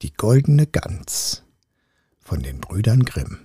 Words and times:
Die 0.00 0.12
goldene 0.12 0.68
Gans 0.68 1.42
von 2.20 2.40
den 2.40 2.60
Brüdern 2.60 3.02
Grimm 3.02 3.38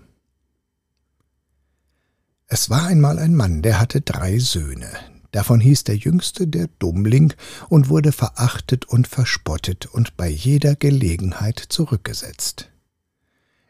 Es 2.45 2.69
war 2.69 2.85
einmal 2.85 3.17
ein 3.17 3.33
Mann, 3.33 3.63
der 3.63 3.79
hatte 3.79 4.01
drei 4.01 4.37
Söhne. 4.37 4.87
Davon 5.31 5.59
hieß 5.59 5.85
der 5.85 5.97
jüngste 5.97 6.45
der 6.45 6.67
Dummling 6.77 7.33
und 7.69 7.89
wurde 7.89 8.11
verachtet 8.11 8.85
und 8.85 9.07
verspottet 9.07 9.87
und 9.87 10.15
bei 10.15 10.29
jeder 10.29 10.75
Gelegenheit 10.75 11.57
zurückgesetzt. 11.57 12.69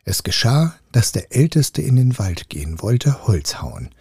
Es 0.04 0.24
geschah, 0.24 0.76
dass 0.92 1.14
der 1.14 1.34
Älteste 1.34 1.82
in 1.82 1.96
den 1.96 2.20
Wald 2.20 2.50
gehen 2.50 2.82
wollte, 2.82 3.26
Holz 3.26 3.62
hauen, 3.62 3.92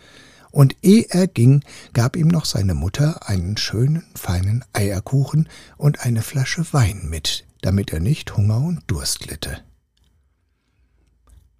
und 0.51 0.75
eh 0.83 1.07
er 1.09 1.29
ging, 1.29 1.63
gab 1.93 2.17
ihm 2.17 2.27
noch 2.27 2.47
seine 2.47 2.75
Mutter 2.75 3.29
einen 3.29 3.57
schönen, 3.57 4.05
feinen 4.17 4.65
Eierkuchen 4.73 5.49
und 5.77 6.01
eine 6.01 6.23
Flasche 6.23 6.67
Wein 6.73 7.09
mit, 7.09 7.47
damit 7.63 7.93
er 7.93 8.01
nicht 8.01 8.37
Hunger 8.37 8.59
und 8.59 8.83
Durst 8.89 9.27
litte. 9.31 9.63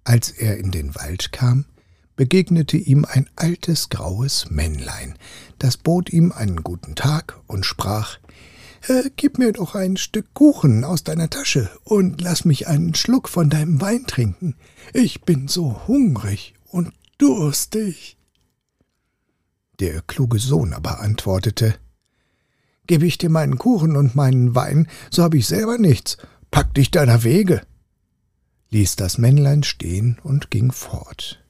Als 0.03 0.29
er 0.29 0.57
in 0.57 0.69
den 0.69 0.93
Wald 0.93 1.31
kam, 1.31 1.65
begegnete 2.15 2.77
ihm 2.77 3.05
ein 3.05 3.27
altes 3.35 3.89
graues 3.89 4.51
Männlein, 4.51 5.17
das 5.57 5.77
bot 5.77 6.11
ihm 6.11 6.31
einen 6.31 6.63
guten 6.63 6.93
Tag 6.93 7.39
und 7.47 7.65
sprach 7.65 8.19
Gib 9.15 9.37
mir 9.37 9.53
doch 9.53 9.75
ein 9.75 9.95
Stück 9.95 10.33
Kuchen 10.33 10.83
aus 10.83 11.05
deiner 11.05 11.29
Tasche 11.29 11.69
und 11.85 12.19
lass 12.19 12.43
mich 12.43 12.67
einen 12.67 12.93
Schluck 12.95 13.29
von 13.29 13.49
deinem 13.49 13.79
Wein 13.79 14.05
trinken. 14.07 14.55
Ich 14.91 15.21
bin 15.21 15.47
so 15.47 15.87
hungrig 15.87 16.53
und 16.65 16.91
durstig. 17.17 18.17
Der 19.79 20.01
kluge 20.01 20.37
Sohn 20.37 20.73
aber 20.73 20.99
antwortete 20.99 21.75
Gebe 22.87 23.05
ich 23.05 23.17
dir 23.17 23.29
meinen 23.29 23.57
Kuchen 23.57 23.95
und 23.95 24.15
meinen 24.15 24.55
Wein, 24.55 24.87
so 25.09 25.23
hab 25.23 25.33
ich 25.33 25.47
selber 25.47 25.77
nichts. 25.77 26.17
Pack 26.51 26.73
dich 26.73 26.91
deiner 26.91 27.23
Wege. 27.23 27.61
ließ 28.69 28.95
das 28.95 29.17
Männlein 29.17 29.63
stehen 29.63 30.19
und 30.23 30.49
ging 30.49 30.71
fort. 30.71 31.43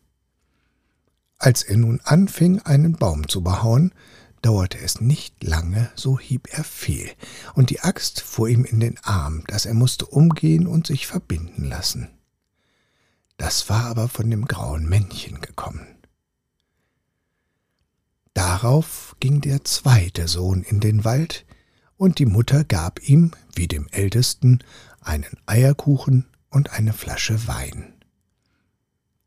Als 1.38 1.64
er 1.64 1.78
nun 1.78 2.02
anfing, 2.04 2.60
einen 2.60 2.94
Baum 2.94 3.28
zu 3.28 3.42
behauen, 3.42 3.94
dauerte 4.42 4.78
es 4.78 5.02
nicht 5.02 5.44
lange, 5.44 5.90
so 5.96 6.20
hieb 6.20 6.48
er 6.52 6.64
fehl, 6.64 7.10
und 7.54 7.70
die 7.70 7.80
Axt 7.80 8.22
fuhr 8.22 8.50
ihm 8.50 8.66
in 8.66 8.80
den 8.80 8.98
Arm, 9.04 9.44
dass 9.48 9.66
er 9.66 9.74
musste 9.74 10.06
umgehen 10.06 10.68
und 10.68 10.86
sich 10.86 11.08
verbinden 11.08 11.64
lassen. 11.64 12.10
Das 13.38 13.70
war 13.70 13.86
aber 13.86 14.10
von 14.10 14.30
dem 14.30 14.46
grauen 14.46 14.88
Männchen 14.88 15.42
gekommen. 15.42 15.88
Darauf 18.64 19.18
ging 19.20 19.42
der 19.42 19.66
zweite 19.66 20.30
Sohn 20.30 20.64
in 20.64 20.80
den 20.80 21.04
Wald, 21.04 21.46
und 21.98 22.18
die 22.18 22.26
Mutter 22.26 22.64
gab 22.64 23.06
ihm, 23.06 23.32
wie 23.54 23.68
dem 23.68 23.90
ältesten, 23.92 24.60
einen 25.02 25.36
Eierkuchen 25.46 26.28
und 26.50 26.72
eine 26.72 26.94
Flasche 26.94 27.46
Wein. 27.46 27.94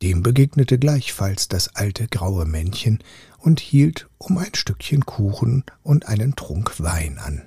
Dem 0.00 0.22
begegnete 0.22 0.78
gleichfalls 0.78 1.48
das 1.48 1.76
alte 1.76 2.08
graue 2.08 2.46
Männchen 2.46 3.04
und 3.36 3.60
hielt 3.60 4.08
um 4.16 4.38
ein 4.38 4.54
Stückchen 4.54 5.04
Kuchen 5.04 5.64
und 5.82 6.08
einen 6.08 6.34
Trunk 6.34 6.80
Wein 6.80 7.18
an. 7.18 7.42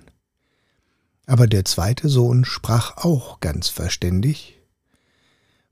Aber 1.26 1.48
der 1.48 1.66
zweite 1.66 2.08
Sohn 2.08 2.46
sprach 2.46 2.98
auch 2.98 3.40
ganz 3.40 3.68
verständig 3.68 4.60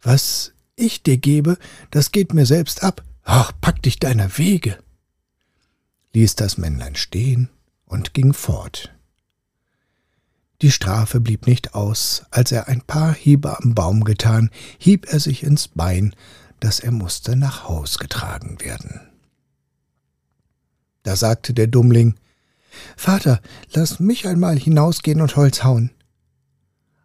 Was 0.02 0.54
ich 0.76 1.04
dir 1.04 1.18
gebe, 1.18 1.60
das 1.92 2.12
geht 2.12 2.34
mir 2.34 2.48
selbst 2.48 2.82
ab. 2.82 3.04
Ach, 3.22 3.52
pack 3.62 3.84
dich 3.84 4.00
deiner 4.00 4.40
Wege 4.40 4.80
ließ 6.18 6.34
das 6.34 6.58
Männlein 6.58 6.96
stehen 6.96 7.48
und 7.86 8.16
ging 8.16 8.34
fort. 8.34 8.92
Die 10.64 10.72
Strafe 10.72 11.20
blieb 11.20 11.46
nicht 11.46 11.76
aus, 11.76 12.24
als 12.32 12.52
er 12.52 12.68
ein 12.68 12.82
paar 12.82 13.14
Hiebe 13.14 13.60
am 13.60 13.76
Baum 13.76 14.04
getan, 14.04 14.50
hieb 14.80 15.06
er 15.14 15.20
sich 15.20 15.44
ins 15.44 15.68
Bein, 15.68 16.16
dass 16.60 16.80
er 16.80 16.92
musste 16.92 17.36
nach 17.36 17.70
Haus 17.70 18.00
getragen 18.00 18.60
werden. 18.60 19.00
Da 21.04 21.16
sagte 21.16 21.54
der 21.54 21.68
Dummling 21.68 22.16
Vater, 22.96 23.40
lass 23.74 24.00
mich 24.00 24.28
einmal 24.28 24.58
hinausgehen 24.58 25.22
und 25.22 25.36
Holz 25.36 25.64
hauen. 25.64 25.92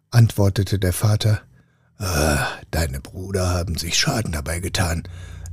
Antwortete 0.09 0.79
der 0.79 0.93
Vater 0.93 1.43
ah, 1.99 2.47
Deine 2.71 2.99
Brüder 2.99 3.51
haben 3.51 3.77
sich 3.77 3.95
Schaden 3.95 4.31
dabei 4.31 4.59
getan. 4.59 5.03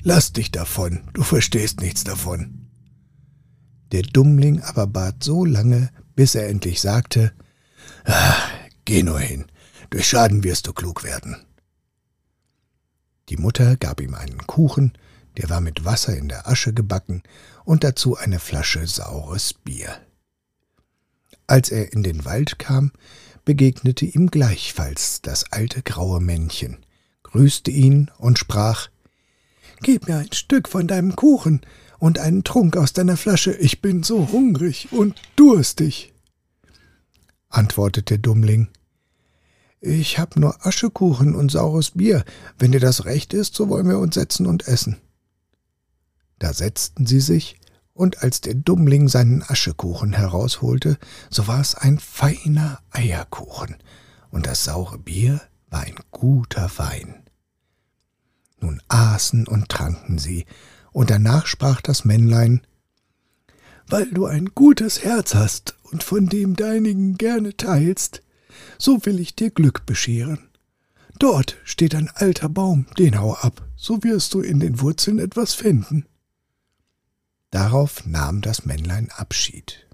Lass 0.03 0.32
dich 0.32 0.50
davon, 0.50 1.03
du 1.12 1.22
verstehst 1.22 1.82
nichts 1.82 2.04
davon. 2.04 2.59
Der 3.93 4.03
Dummling 4.03 4.61
aber 4.62 4.87
bat 4.87 5.25
so 5.25 5.45
lange, 5.45 5.91
bis 6.15 6.34
er 6.34 6.49
endlich 6.49 6.81
sagte, 6.81 7.33
ah, 8.05 8.37
Geh 8.84 9.03
nur 9.03 9.21
hin, 9.21 9.47
durch 9.91 10.09
Schaden 10.09 10.43
wirst 10.43 10.67
du 10.67 10.73
klug 10.73 11.05
werden. 11.05 11.37
Die 13.28 13.37
Mutter 13.37 13.77
gab 13.77 14.01
ihm 14.01 14.15
einen 14.15 14.47
Kuchen, 14.47 14.93
der 15.37 15.49
war 15.49 15.61
mit 15.61 15.84
Wasser 15.84 16.17
in 16.17 16.28
der 16.28 16.49
Asche 16.49 16.73
gebacken, 16.73 17.23
und 17.65 17.84
dazu 17.84 18.17
eine 18.17 18.41
Flasche 18.41 18.87
saures 18.87 19.55
Bier. 19.55 20.01
Als 21.47 21.71
er 21.71 21.93
in 21.93 22.03
den 22.03 22.25
Wald 22.25 22.59
kam, 22.59 22.93
begegnete 23.45 24.07
ihm 24.07 24.31
gleichfalls 24.31 25.22
das 25.22 25.53
alte 25.53 25.83
graue 25.83 26.21
Männchen, 26.21 26.84
grüßte 27.22 27.71
ihn 27.71 28.11
und 28.19 28.39
sprach 28.39 28.89
Gib 29.83 30.09
mir 30.09 30.19
ein 30.19 30.33
Stück 30.33 30.69
von 30.69 30.87
deinem 30.87 31.17
Kuchen, 31.17 31.61
und 32.00 32.19
einen 32.19 32.43
Trunk 32.43 32.77
aus 32.77 32.93
deiner 32.93 33.16
Flasche, 33.16 33.53
ich 33.53 33.81
bin 33.81 34.03
so 34.03 34.33
hungrig 34.33 34.88
und 34.91 35.21
durstig. 35.37 36.12
Antwortete 37.49 38.19
Dummling. 38.19 38.69
Ich 39.81 40.19
hab 40.19 40.37
nur 40.37 40.66
Aschekuchen 40.66 41.34
und 41.34 41.50
saures 41.50 41.93
Bier. 41.93 42.25
Wenn 42.59 42.72
dir 42.72 42.81
das 42.81 43.05
recht 43.05 43.34
ist, 43.34 43.55
so 43.55 43.69
wollen 43.69 43.89
wir 43.89 43.99
uns 43.99 44.15
setzen 44.15 44.47
und 44.47 44.66
essen. 44.66 44.97
Da 46.39 46.53
setzten 46.53 47.06
sie 47.06 47.21
sich, 47.21 47.56
und 47.93 48.22
als 48.22 48.41
der 48.41 48.55
Dummling 48.55 49.09
seinen 49.09 49.43
Aschekuchen 49.43 50.15
herausholte, 50.15 50.97
so 51.28 51.47
war 51.49 51.60
es 51.60 51.75
ein 51.75 51.99
feiner 51.99 52.81
Eierkuchen, 52.91 53.77
und 54.31 54.47
das 54.47 54.65
saure 54.65 54.99
Bier 54.99 55.43
war 55.69 55.81
ein 55.81 55.97
guter 56.10 56.71
Wein. 56.77 57.25
Nun 58.59 58.81
aßen 58.89 59.47
und 59.47 59.69
tranken 59.69 60.19
sie, 60.19 60.47
und 60.93 61.11
danach 61.11 61.47
sprach 61.47 61.81
das 61.81 62.05
Männlein 62.05 62.62
Weil 63.87 64.11
du 64.11 64.27
ein 64.27 64.47
gutes 64.55 65.03
Herz 65.03 65.34
hast 65.34 65.77
und 65.83 66.03
von 66.03 66.27
dem 66.27 66.56
deinigen 66.56 67.17
gerne 67.17 67.56
teilst, 67.56 68.23
so 68.78 69.05
will 69.05 69.21
ich 69.21 69.34
dir 69.34 69.51
Glück 69.51 69.87
bescheren. 69.87 70.49
Dort 71.19 71.56
steht 71.65 71.95
ein 71.95 72.09
alter 72.15 72.49
Baum, 72.49 72.87
den 72.99 73.21
hau 73.21 73.34
ab, 73.34 73.67
so 73.77 74.03
wirst 74.03 74.34
du 74.34 74.41
in 74.41 74.61
den 74.61 74.81
Wurzeln 74.81 75.19
etwas 75.19 75.55
finden. 75.55 76.06
Darauf 77.51 78.07
nahm 78.07 78.41
das 78.41 78.65
Männlein 78.65 79.11
Abschied. 79.11 79.87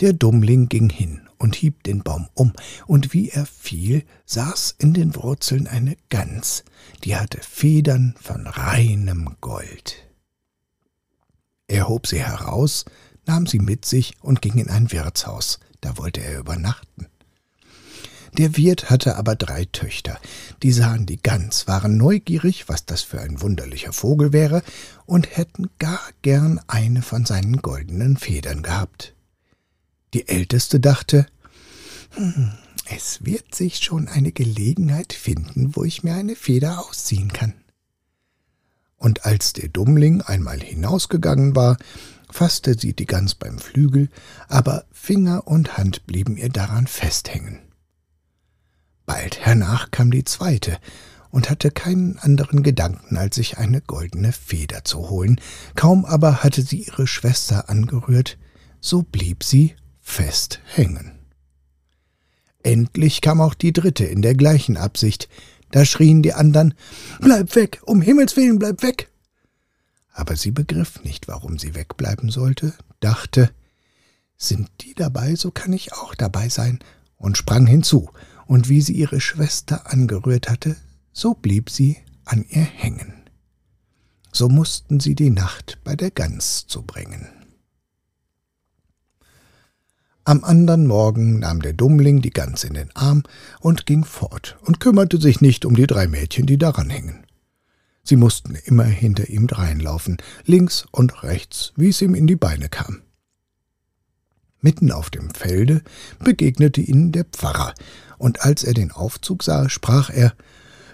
Der 0.00 0.14
Dummling 0.14 0.68
ging 0.68 0.88
hin 0.88 1.28
und 1.36 1.56
hieb 1.56 1.82
den 1.82 2.02
Baum 2.02 2.28
um, 2.34 2.52
und 2.86 3.12
wie 3.12 3.28
er 3.28 3.44
fiel, 3.44 4.04
saß 4.24 4.76
in 4.78 4.94
den 4.94 5.14
Wurzeln 5.14 5.66
eine 5.66 5.96
Gans, 6.08 6.64
die 7.04 7.16
hatte 7.16 7.40
Federn 7.42 8.14
von 8.20 8.46
reinem 8.46 9.36
Gold. 9.40 9.96
Er 11.68 11.88
hob 11.88 12.06
sie 12.06 12.22
heraus, 12.22 12.86
nahm 13.26 13.46
sie 13.46 13.58
mit 13.58 13.84
sich 13.84 14.14
und 14.22 14.40
ging 14.40 14.58
in 14.58 14.70
ein 14.70 14.90
Wirtshaus, 14.90 15.60
da 15.82 15.98
wollte 15.98 16.22
er 16.22 16.38
übernachten. 16.38 17.06
Der 18.38 18.56
Wirt 18.56 18.90
hatte 18.90 19.16
aber 19.16 19.34
drei 19.34 19.66
Töchter, 19.66 20.18
die 20.62 20.72
sahen 20.72 21.04
die 21.04 21.20
Gans, 21.20 21.66
waren 21.66 21.96
neugierig, 21.96 22.68
was 22.68 22.86
das 22.86 23.02
für 23.02 23.20
ein 23.20 23.42
wunderlicher 23.42 23.92
Vogel 23.92 24.32
wäre, 24.32 24.62
und 25.04 25.36
hätten 25.36 25.68
gar 25.78 26.00
gern 26.22 26.60
eine 26.68 27.02
von 27.02 27.26
seinen 27.26 27.58
goldenen 27.58 28.16
Federn 28.16 28.62
gehabt. 28.62 29.14
Die 30.14 30.28
Älteste 30.28 30.80
dachte, 30.80 31.26
hm, 32.14 32.52
es 32.92 33.24
wird 33.24 33.54
sich 33.54 33.78
schon 33.78 34.08
eine 34.08 34.32
Gelegenheit 34.32 35.12
finden, 35.12 35.76
wo 35.76 35.84
ich 35.84 36.02
mir 36.02 36.14
eine 36.14 36.34
Feder 36.34 36.80
ausziehen 36.80 37.32
kann. 37.32 37.54
Und 38.96 39.24
als 39.24 39.52
der 39.52 39.68
Dummling 39.68 40.20
einmal 40.22 40.60
hinausgegangen 40.60 41.54
war, 41.54 41.76
fasste 42.30 42.78
sie 42.78 42.92
die 42.92 43.06
Gans 43.06 43.34
beim 43.34 43.58
Flügel, 43.58 44.08
aber 44.48 44.84
Finger 44.92 45.46
und 45.46 45.78
Hand 45.78 46.06
blieben 46.06 46.36
ihr 46.36 46.48
daran 46.48 46.86
festhängen. 46.86 47.60
Bald 49.06 49.40
hernach 49.40 49.90
kam 49.90 50.10
die 50.10 50.24
zweite 50.24 50.78
und 51.30 51.48
hatte 51.48 51.70
keinen 51.70 52.18
anderen 52.18 52.62
Gedanken, 52.62 53.16
als 53.16 53.36
sich 53.36 53.58
eine 53.58 53.80
goldene 53.80 54.32
Feder 54.32 54.84
zu 54.84 55.08
holen. 55.08 55.40
Kaum 55.76 56.04
aber 56.04 56.42
hatte 56.42 56.62
sie 56.62 56.84
ihre 56.84 57.06
Schwester 57.06 57.68
angerührt, 57.68 58.36
so 58.80 59.02
blieb 59.02 59.44
sie 59.44 59.74
fest 60.10 60.60
hängen. 60.66 61.12
Endlich 62.62 63.20
kam 63.20 63.40
auch 63.40 63.54
die 63.54 63.72
dritte 63.72 64.04
in 64.04 64.22
der 64.22 64.34
gleichen 64.34 64.76
Absicht. 64.76 65.28
Da 65.70 65.84
schrien 65.84 66.22
die 66.22 66.34
andern 66.34 66.74
Bleib 67.20 67.54
weg, 67.54 67.80
um 67.86 68.02
Himmels 68.02 68.36
willen, 68.36 68.58
bleib 68.58 68.82
weg. 68.82 69.08
Aber 70.12 70.36
sie 70.36 70.50
begriff 70.50 71.02
nicht, 71.04 71.28
warum 71.28 71.58
sie 71.58 71.74
wegbleiben 71.74 72.30
sollte, 72.30 72.74
dachte 72.98 73.50
Sind 74.36 74.68
die 74.80 74.94
dabei, 74.94 75.36
so 75.36 75.50
kann 75.50 75.72
ich 75.72 75.94
auch 75.94 76.14
dabei 76.14 76.48
sein, 76.48 76.80
und 77.16 77.38
sprang 77.38 77.66
hinzu, 77.66 78.10
und 78.46 78.68
wie 78.68 78.80
sie 78.80 78.94
ihre 78.94 79.20
Schwester 79.20 79.90
angerührt 79.90 80.50
hatte, 80.50 80.76
so 81.12 81.34
blieb 81.34 81.70
sie 81.70 81.98
an 82.24 82.44
ihr 82.48 82.64
hängen. 82.64 83.14
So 84.32 84.48
mussten 84.48 85.00
sie 85.00 85.14
die 85.14 85.30
Nacht 85.30 85.78
bei 85.84 85.96
der 85.96 86.10
Gans 86.10 86.66
zubringen. 86.66 87.39
Am 90.24 90.44
andern 90.44 90.86
Morgen 90.86 91.38
nahm 91.38 91.62
der 91.62 91.72
Dummling 91.72 92.20
die 92.20 92.30
Gans 92.30 92.64
in 92.64 92.74
den 92.74 92.94
Arm 92.94 93.22
und 93.60 93.86
ging 93.86 94.04
fort 94.04 94.58
und 94.62 94.78
kümmerte 94.78 95.18
sich 95.20 95.40
nicht 95.40 95.64
um 95.64 95.74
die 95.74 95.86
drei 95.86 96.06
Mädchen, 96.06 96.46
die 96.46 96.58
daran 96.58 96.90
hingen. 96.90 97.24
Sie 98.02 98.16
mussten 98.16 98.54
immer 98.54 98.84
hinter 98.84 99.28
ihm 99.28 99.46
dreinlaufen, 99.46 100.18
links 100.44 100.84
und 100.90 101.22
rechts, 101.22 101.72
wie 101.76 101.88
es 101.88 102.02
ihm 102.02 102.14
in 102.14 102.26
die 102.26 102.36
Beine 102.36 102.68
kam. 102.68 103.02
Mitten 104.60 104.92
auf 104.92 105.08
dem 105.08 105.30
Felde 105.30 105.82
begegnete 106.18 106.82
ihnen 106.82 107.12
der 107.12 107.24
Pfarrer, 107.24 107.74
und 108.18 108.42
als 108.42 108.62
er 108.62 108.74
den 108.74 108.92
Aufzug 108.92 109.42
sah, 109.42 109.70
sprach 109.70 110.10
er 110.10 110.34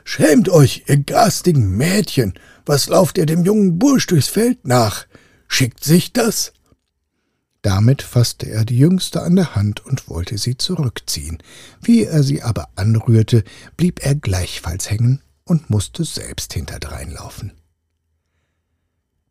Schämt 0.04 0.48
euch, 0.48 0.84
ihr 0.86 0.98
garstigen 0.98 1.76
Mädchen, 1.76 2.34
was 2.64 2.88
lauft 2.88 3.18
ihr 3.18 3.26
dem 3.26 3.44
jungen 3.44 3.76
Bursch 3.76 4.06
durchs 4.06 4.28
Feld 4.28 4.64
nach? 4.64 5.06
Schickt 5.48 5.82
sich 5.82 6.12
das? 6.12 6.52
Damit 7.66 8.02
fasste 8.02 8.48
er 8.48 8.64
die 8.64 8.78
Jüngste 8.78 9.22
an 9.22 9.34
der 9.34 9.56
Hand 9.56 9.84
und 9.84 10.08
wollte 10.08 10.38
sie 10.38 10.56
zurückziehen. 10.56 11.38
Wie 11.82 12.04
er 12.04 12.22
sie 12.22 12.40
aber 12.44 12.68
anrührte, 12.76 13.42
blieb 13.76 14.06
er 14.06 14.14
gleichfalls 14.14 14.88
hängen 14.88 15.20
und 15.42 15.68
musste 15.68 16.04
selbst 16.04 16.52
hinterdrein 16.52 17.10
laufen. 17.10 17.54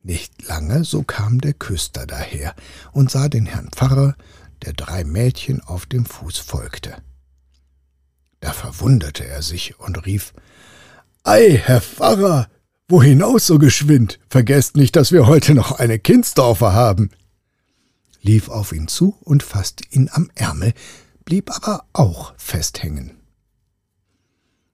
Nicht 0.03 0.45
lange, 0.45 0.83
so 0.83 1.03
kam 1.03 1.39
der 1.39 1.53
Küster 1.53 2.05
daher 2.05 2.53
und 2.91 3.09
sah 3.09 3.29
den 3.29 3.45
Herrn 3.45 3.69
Pfarrer, 3.71 4.17
der 4.65 4.73
drei 4.73 5.05
Mädchen 5.05 5.61
auf 5.61 5.85
dem 5.85 6.05
Fuß 6.05 6.39
folgte. 6.39 6.93
Da 8.41 8.51
verwunderte 8.51 9.25
er 9.25 9.43
sich 9.43 9.79
und 9.79 10.05
rief 10.05 10.33
Ei, 11.23 11.57
Herr 11.63 11.79
Pfarrer, 11.79 12.49
wo 12.89 13.01
hinaus 13.01 13.47
so 13.47 13.59
geschwind? 13.59 14.19
Vergesst 14.27 14.75
nicht, 14.75 14.97
dass 14.97 15.13
wir 15.13 15.25
heute 15.25 15.55
noch 15.55 15.79
eine 15.79 15.99
Kindsdorfer 15.99 16.73
haben 16.73 17.11
lief 18.25 18.49
auf 18.49 18.73
ihn 18.73 18.87
zu 18.87 19.15
und 19.21 19.43
fasste 19.43 19.83
ihn 19.91 20.09
am 20.11 20.29
Ärmel, 20.35 20.73
blieb 21.25 21.51
aber 21.55 21.85
auch 21.93 22.33
festhängen. 22.37 23.11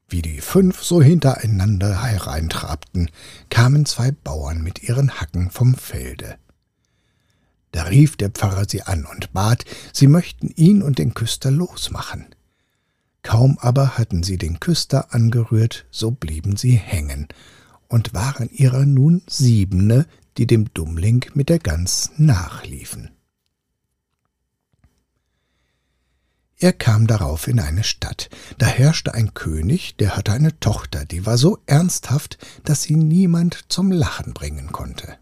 Wie 0.08 0.22
die 0.22 0.42
fünf 0.42 0.84
so 0.84 1.02
hintereinander 1.02 2.02
hereintrabten, 2.04 3.10
kamen 3.50 3.86
zwei 3.86 4.12
Bauern 4.12 4.62
mit 4.62 4.84
ihren 4.84 5.20
Hacken 5.20 5.52
vom 5.52 5.76
Felde. 5.76 6.38
Da 7.72 7.84
rief 7.84 8.18
der 8.18 8.30
Pfarrer 8.30 8.66
sie 8.68 8.84
an 8.84 9.06
und 9.06 9.32
bat, 9.32 9.64
sie 9.94 10.08
möchten 10.08 10.50
ihn 10.50 10.82
und 10.82 10.98
den 10.98 11.14
Küster 11.14 11.52
losmachen. 11.52 12.28
Kaum 13.24 13.58
aber 13.62 13.98
hatten 13.98 14.24
sie 14.24 14.38
den 14.38 14.60
Küster 14.60 15.14
angerührt, 15.14 15.86
so 15.92 16.12
blieben 16.12 16.58
sie 16.58 16.76
hängen 16.76 17.28
und 17.88 18.14
waren 18.14 18.50
ihrer 18.50 18.86
nun 18.86 19.22
siebene, 19.28 20.06
die 20.38 20.48
dem 20.48 20.74
Dummling 20.74 21.26
mit 21.34 21.50
der 21.50 21.60
Gans 21.60 22.12
nachliefen. 22.18 23.12
Er 26.64 26.74
kam 26.74 27.08
darauf 27.08 27.48
in 27.48 27.60
eine 27.60 27.84
Stadt. 27.84 28.30
Da 28.60 28.68
herrschte 28.68 29.16
ein 29.16 29.34
König, 29.34 29.96
der 29.98 30.16
hatte 30.16 30.32
eine 30.32 30.60
Tochter, 30.60 31.06
die 31.06 31.26
war 31.26 31.40
so 31.40 31.58
ernsthaft, 31.66 32.38
dass 32.64 32.84
sie 32.84 32.96
niemand 32.96 33.66
zum 33.70 33.92
Lachen 33.92 34.36
bringen 34.36 34.72
konnte. 34.72 35.18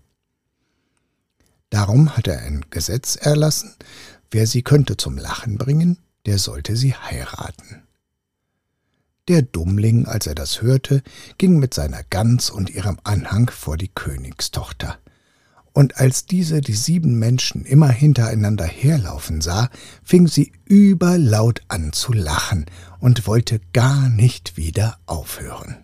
Darum 1.69 2.17
hat 2.17 2.27
er 2.27 2.41
ein 2.41 2.65
Gesetz 2.71 3.15
erlassen, 3.15 3.73
wer 4.31 4.47
sie 4.47 4.63
könnte 4.63 4.97
zum 4.97 5.17
Lachen 5.17 5.57
bringen, 5.57 5.97
der 6.25 6.39
sollte 6.39 6.75
sie 6.75 6.93
heiraten. 6.93 7.83
Der 9.29 9.41
Dummling, 9.41 10.07
als 10.07 10.27
er 10.27 10.35
das 10.35 10.61
hörte, 10.61 11.03
ging 11.37 11.57
mit 11.57 11.73
seiner 11.73 12.03
Gans 12.03 12.49
und 12.49 12.69
ihrem 12.69 12.97
Anhang 13.05 13.49
vor 13.49 13.77
die 13.77 13.87
Königstochter 13.87 14.99
und 15.79 15.95
als 15.95 16.25
diese 16.25 16.59
die 16.59 16.73
sieben 16.73 17.17
Menschen 17.19 17.63
immer 17.63 17.87
hintereinander 17.87 18.65
herlaufen 18.65 19.39
sah, 19.39 19.69
fing 20.03 20.27
sie 20.27 20.51
überlaut 20.65 21.61
an 21.69 21.93
zu 21.93 22.11
lachen 22.11 22.65
und 22.99 23.25
wollte 23.27 23.61
gar 23.71 24.09
nicht 24.09 24.57
wieder 24.57 24.99
aufhören. 25.05 25.77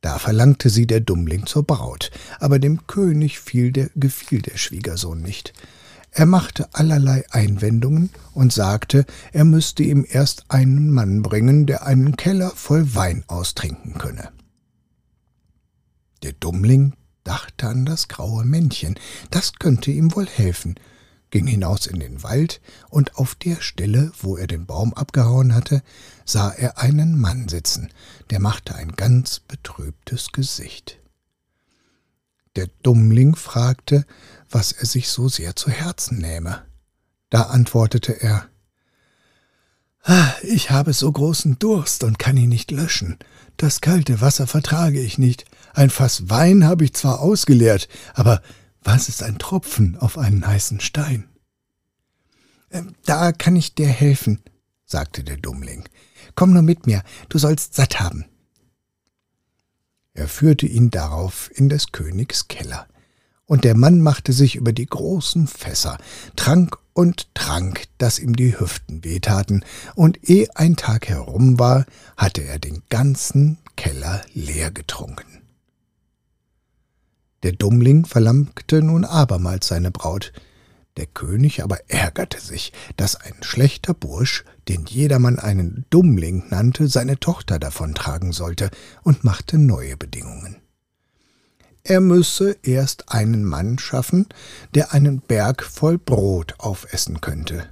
Da 0.00 0.18
verlangte 0.18 0.70
sie 0.70 0.86
der 0.86 1.00
Dummling 1.00 1.44
zur 1.44 1.64
Braut, 1.64 2.10
aber 2.40 2.58
dem 2.58 2.86
König 2.86 3.40
fiel 3.40 3.72
der, 3.72 3.90
gefiel 3.94 4.40
der 4.40 4.56
Schwiegersohn 4.56 5.20
nicht. 5.20 5.52
Er 6.10 6.24
machte 6.24 6.70
allerlei 6.72 7.26
Einwendungen 7.30 8.08
und 8.32 8.54
sagte, 8.54 9.04
er 9.32 9.44
müsste 9.44 9.82
ihm 9.82 10.06
erst 10.08 10.46
einen 10.48 10.90
Mann 10.92 11.20
bringen, 11.20 11.66
der 11.66 11.84
einen 11.84 12.16
Keller 12.16 12.52
voll 12.56 12.94
Wein 12.94 13.24
austrinken 13.26 13.98
könne. 13.98 14.30
Der 16.22 16.32
Dummling 16.32 16.94
dachte 17.28 17.68
an 17.68 17.84
das 17.84 18.08
graue 18.08 18.46
Männchen, 18.46 18.98
das 19.30 19.52
könnte 19.52 19.90
ihm 19.90 20.16
wohl 20.16 20.26
helfen, 20.26 20.76
ging 21.30 21.46
hinaus 21.46 21.86
in 21.86 22.00
den 22.00 22.22
Wald, 22.22 22.62
und 22.88 23.16
auf 23.16 23.34
der 23.34 23.60
Stelle, 23.60 24.12
wo 24.18 24.38
er 24.38 24.46
den 24.46 24.64
Baum 24.64 24.94
abgehauen 24.94 25.54
hatte, 25.54 25.82
sah 26.24 26.48
er 26.50 26.78
einen 26.78 27.18
Mann 27.20 27.46
sitzen, 27.48 27.92
der 28.30 28.40
machte 28.40 28.74
ein 28.74 28.92
ganz 28.92 29.40
betrübtes 29.40 30.32
Gesicht. 30.32 31.00
Der 32.56 32.68
Dummling 32.82 33.36
fragte, 33.36 34.06
was 34.48 34.72
er 34.72 34.86
sich 34.86 35.10
so 35.10 35.28
sehr 35.28 35.54
zu 35.54 35.70
Herzen 35.70 36.18
nähme. 36.18 36.64
Da 37.28 37.42
antwortete 37.42 38.22
er 38.22 38.48
ah, 40.02 40.32
Ich 40.42 40.70
habe 40.70 40.94
so 40.94 41.12
großen 41.12 41.58
Durst 41.58 42.04
und 42.04 42.18
kann 42.18 42.38
ihn 42.38 42.48
nicht 42.48 42.70
löschen. 42.70 43.18
Das 43.58 43.82
kalte 43.82 44.22
Wasser 44.22 44.46
vertrage 44.46 45.00
ich 45.00 45.18
nicht, 45.18 45.44
ein 45.74 45.90
Fass 45.90 46.28
Wein 46.28 46.64
habe 46.64 46.84
ich 46.84 46.94
zwar 46.94 47.20
ausgeleert, 47.20 47.88
aber 48.14 48.42
was 48.82 49.08
ist 49.08 49.22
ein 49.22 49.38
Tropfen 49.38 49.96
auf 49.98 50.18
einen 50.18 50.46
heißen 50.46 50.80
Stein? 50.80 51.28
Ähm, 52.70 52.94
da 53.04 53.32
kann 53.32 53.56
ich 53.56 53.74
dir 53.74 53.88
helfen, 53.88 54.40
sagte 54.84 55.24
der 55.24 55.36
Dummling. 55.36 55.84
Komm 56.34 56.52
nur 56.52 56.62
mit 56.62 56.86
mir, 56.86 57.02
du 57.28 57.38
sollst 57.38 57.74
satt 57.74 58.00
haben. 58.00 58.24
Er 60.14 60.28
führte 60.28 60.66
ihn 60.66 60.90
darauf 60.90 61.50
in 61.54 61.68
des 61.68 61.92
Königs 61.92 62.48
Keller, 62.48 62.88
und 63.46 63.64
der 63.64 63.76
Mann 63.76 64.00
machte 64.00 64.32
sich 64.32 64.56
über 64.56 64.72
die 64.72 64.86
großen 64.86 65.46
Fässer, 65.46 65.96
trank 66.36 66.76
und 66.92 67.34
trank, 67.34 67.84
dass 67.98 68.18
ihm 68.18 68.34
die 68.34 68.58
Hüften 68.58 69.04
wehtaten, 69.04 69.64
und 69.94 70.28
eh 70.28 70.48
ein 70.54 70.76
Tag 70.76 71.08
herum 71.08 71.58
war, 71.58 71.86
hatte 72.16 72.42
er 72.42 72.58
den 72.58 72.82
ganzen 72.88 73.58
Keller 73.76 74.22
leer 74.34 74.70
getrunken. 74.70 75.37
Der 77.42 77.52
Dummling 77.52 78.04
verlangte 78.04 78.82
nun 78.82 79.04
abermals 79.04 79.68
seine 79.68 79.90
Braut. 79.90 80.32
Der 80.96 81.06
König 81.06 81.62
aber 81.62 81.78
ärgerte 81.88 82.40
sich, 82.40 82.72
dass 82.96 83.14
ein 83.14 83.42
schlechter 83.42 83.94
Bursch, 83.94 84.44
den 84.66 84.84
jedermann 84.86 85.38
einen 85.38 85.84
Dummling 85.90 86.48
nannte, 86.50 86.88
seine 86.88 87.20
Tochter 87.20 87.60
davontragen 87.60 88.32
sollte, 88.32 88.70
und 89.04 89.22
machte 89.22 89.58
neue 89.58 89.96
Bedingungen. 89.96 90.56
Er 91.84 92.00
müsse 92.00 92.56
erst 92.64 93.12
einen 93.12 93.44
Mann 93.44 93.78
schaffen, 93.78 94.26
der 94.74 94.92
einen 94.92 95.20
Berg 95.20 95.62
voll 95.62 95.98
Brot 95.98 96.56
aufessen 96.58 97.20
könnte. 97.20 97.68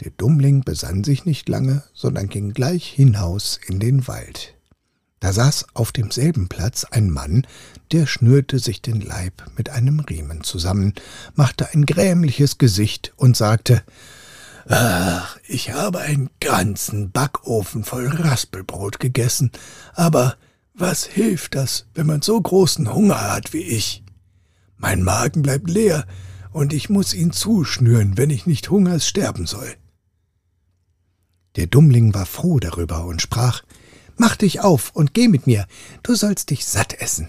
Der 0.00 0.12
Dummling 0.12 0.62
besann 0.62 1.02
sich 1.02 1.24
nicht 1.24 1.48
lange, 1.48 1.82
sondern 1.92 2.28
ging 2.28 2.52
gleich 2.52 2.86
hinaus 2.86 3.58
in 3.66 3.80
den 3.80 4.06
Wald. 4.06 4.54
Da 5.20 5.32
saß 5.32 5.66
auf 5.74 5.90
demselben 5.90 6.48
Platz 6.48 6.84
ein 6.84 7.10
Mann, 7.10 7.46
der 7.92 8.06
schnürte 8.06 8.58
sich 8.58 8.82
den 8.82 9.00
Leib 9.00 9.50
mit 9.56 9.70
einem 9.70 10.00
Riemen 10.00 10.44
zusammen, 10.44 10.94
machte 11.34 11.72
ein 11.72 11.86
grämliches 11.86 12.58
Gesicht 12.58 13.12
und 13.16 13.36
sagte 13.36 13.82
Ach, 14.68 15.38
ich 15.46 15.72
habe 15.72 16.00
einen 16.00 16.28
ganzen 16.40 17.10
Backofen 17.10 17.84
voll 17.84 18.08
Raspelbrot 18.08 19.00
gegessen, 19.00 19.50
aber 19.94 20.36
was 20.74 21.04
hilft 21.04 21.54
das, 21.54 21.86
wenn 21.94 22.06
man 22.06 22.22
so 22.22 22.40
großen 22.40 22.92
Hunger 22.92 23.32
hat 23.32 23.52
wie 23.52 23.62
ich? 23.62 24.04
Mein 24.76 25.02
Magen 25.02 25.42
bleibt 25.42 25.68
leer, 25.68 26.06
und 26.52 26.72
ich 26.72 26.88
muss 26.88 27.14
ihn 27.14 27.32
zuschnüren, 27.32 28.16
wenn 28.16 28.30
ich 28.30 28.46
nicht 28.46 28.70
hungers 28.70 29.06
sterben 29.06 29.46
soll. 29.46 29.74
Der 31.56 31.66
Dummling 31.66 32.14
war 32.14 32.26
froh 32.26 32.58
darüber 32.60 33.04
und 33.04 33.20
sprach 33.20 33.62
Mach 34.18 34.34
dich 34.34 34.60
auf 34.60 34.90
und 34.94 35.14
geh 35.14 35.28
mit 35.28 35.46
mir, 35.46 35.66
du 36.02 36.14
sollst 36.14 36.50
dich 36.50 36.66
satt 36.66 36.94
essen. 37.00 37.28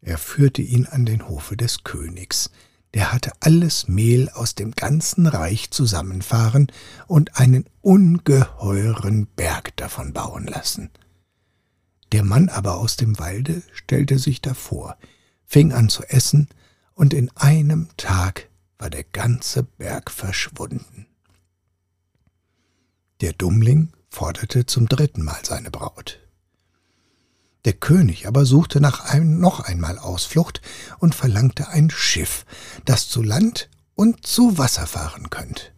Er 0.00 0.16
führte 0.16 0.62
ihn 0.62 0.86
an 0.86 1.04
den 1.04 1.28
Hofe 1.28 1.56
des 1.56 1.82
Königs, 1.82 2.50
der 2.94 3.12
hatte 3.12 3.32
alles 3.40 3.88
Mehl 3.88 4.28
aus 4.30 4.54
dem 4.54 4.70
ganzen 4.70 5.26
Reich 5.26 5.72
zusammenfahren 5.72 6.68
und 7.08 7.40
einen 7.40 7.64
ungeheuren 7.80 9.26
Berg 9.26 9.76
davon 9.76 10.12
bauen 10.12 10.46
lassen. 10.46 10.90
Der 12.12 12.22
Mann 12.22 12.48
aber 12.48 12.76
aus 12.76 12.96
dem 12.96 13.18
Walde 13.18 13.64
stellte 13.72 14.20
sich 14.20 14.40
davor, 14.40 14.96
fing 15.44 15.72
an 15.72 15.88
zu 15.88 16.04
essen, 16.04 16.48
und 16.94 17.12
in 17.12 17.28
einem 17.34 17.88
Tag 17.96 18.48
war 18.78 18.88
der 18.88 19.02
ganze 19.02 19.64
Berg 19.64 20.12
verschwunden. 20.12 21.06
Der 23.20 23.32
Dummling 23.32 23.93
forderte 24.14 24.64
zum 24.64 24.88
dritten 24.88 25.22
Mal 25.22 25.44
seine 25.44 25.70
Braut. 25.70 26.20
Der 27.64 27.72
König 27.72 28.28
aber 28.28 28.44
suchte 28.44 28.80
nach 28.80 29.00
einem 29.00 29.40
noch 29.40 29.60
einmal 29.60 29.98
Ausflucht 29.98 30.60
und 30.98 31.14
verlangte 31.14 31.68
ein 31.68 31.90
Schiff, 31.90 32.44
das 32.84 33.08
zu 33.08 33.22
Land 33.22 33.68
und 33.94 34.26
zu 34.26 34.58
Wasser 34.58 34.86
fahren 34.86 35.30
könnt. 35.30 35.72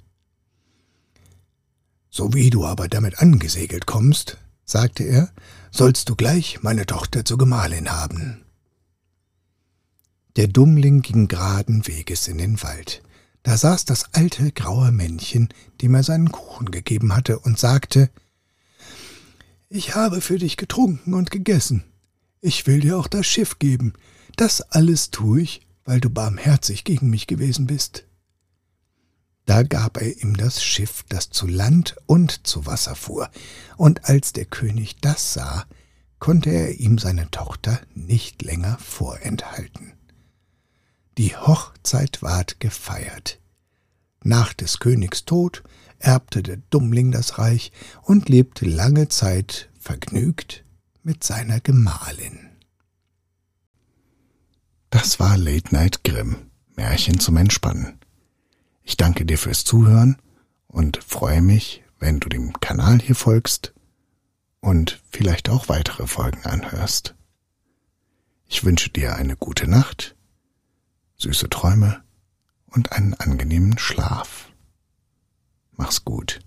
So 2.10 2.34
wie 2.34 2.50
du 2.50 2.66
aber 2.66 2.88
damit 2.88 3.20
angesegelt 3.20 3.86
kommst, 3.86 4.38
sagte 4.64 5.04
er, 5.04 5.30
sollst 5.70 6.08
du 6.08 6.16
gleich 6.16 6.62
meine 6.62 6.86
Tochter 6.86 7.24
zur 7.24 7.38
Gemahlin 7.38 7.90
haben. 7.90 8.44
Der 10.36 10.48
Dummling 10.48 11.02
ging 11.02 11.28
geraden 11.28 11.86
Weges 11.86 12.28
in 12.28 12.38
den 12.38 12.62
Wald. 12.62 13.02
Da 13.42 13.56
saß 13.56 13.84
das 13.84 14.12
alte 14.12 14.50
graue 14.50 14.92
Männchen, 14.92 15.48
dem 15.80 15.94
er 15.94 16.02
seinen 16.02 16.32
Kuchen 16.32 16.70
gegeben 16.70 17.14
hatte, 17.14 17.38
und 17.38 17.58
sagte 17.58 18.10
Ich 19.68 19.94
habe 19.96 20.20
für 20.20 20.38
dich 20.38 20.56
getrunken 20.56 21.14
und 21.14 21.30
gegessen. 21.30 21.84
Ich 22.40 22.66
will 22.66 22.80
dir 22.80 22.98
auch 22.98 23.08
das 23.08 23.26
Schiff 23.26 23.58
geben. 23.58 23.94
Das 24.36 24.60
alles 24.60 25.10
tue 25.10 25.42
ich, 25.42 25.66
weil 25.84 26.00
du 26.00 26.08
barmherzig 26.08 26.84
gegen 26.84 27.10
mich 27.10 27.26
gewesen 27.26 27.66
bist. 27.66 28.04
Da 29.44 29.62
gab 29.62 30.00
er 30.00 30.20
ihm 30.22 30.36
das 30.36 30.62
Schiff, 30.62 31.04
das 31.08 31.30
zu 31.30 31.46
Land 31.46 31.96
und 32.06 32.46
zu 32.46 32.66
Wasser 32.66 32.94
fuhr, 32.94 33.30
und 33.76 34.08
als 34.08 34.32
der 34.32 34.44
König 34.44 35.00
das 35.00 35.32
sah, 35.32 35.66
konnte 36.18 36.50
er 36.50 36.78
ihm 36.80 36.98
seine 36.98 37.30
Tochter 37.30 37.80
nicht 37.94 38.42
länger 38.42 38.78
vorenthalten. 38.78 39.92
Die 41.18 41.36
Hochzeit 41.36 42.22
ward 42.22 42.60
gefeiert. 42.60 43.40
Nach 44.22 44.52
des 44.52 44.80
Königs 44.80 45.24
Tod 45.24 45.62
erbte 45.98 46.42
der 46.42 46.58
Dummling 46.70 47.12
das 47.12 47.38
Reich 47.38 47.72
und 48.02 48.28
lebte 48.28 48.66
lange 48.66 49.08
Zeit 49.08 49.70
vergnügt 49.78 50.64
mit 51.02 51.24
seiner 51.24 51.60
Gemahlin. 51.60 52.50
Das 54.90 55.18
war 55.20 55.36
Late 55.36 55.74
Night 55.74 56.04
Grimm, 56.04 56.50
Märchen 56.74 57.20
zum 57.20 57.36
Entspannen. 57.36 57.98
Ich 58.82 58.96
danke 58.96 59.24
dir 59.24 59.38
fürs 59.38 59.64
Zuhören 59.64 60.16
und 60.66 61.02
freue 61.02 61.42
mich, 61.42 61.82
wenn 61.98 62.20
du 62.20 62.28
dem 62.28 62.52
Kanal 62.60 63.00
hier 63.00 63.14
folgst 63.14 63.74
und 64.60 65.00
vielleicht 65.10 65.48
auch 65.48 65.68
weitere 65.68 66.06
Folgen 66.06 66.44
anhörst. 66.44 67.14
Ich 68.46 68.64
wünsche 68.64 68.90
dir 68.90 69.16
eine 69.16 69.36
gute 69.36 69.68
Nacht 69.68 70.16
süße 71.18 71.48
Träume 71.48 72.02
und 72.66 72.92
einen 72.92 73.14
angenehmen 73.14 73.78
Schlaf. 73.78 74.50
Mach's 75.76 76.04
gut. 76.04 76.38